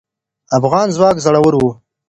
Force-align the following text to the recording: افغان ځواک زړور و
افغان 0.57 0.87
ځواک 0.95 1.17
زړور 1.25 1.53
و 1.57 1.63